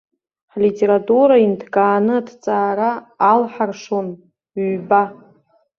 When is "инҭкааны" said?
1.45-2.13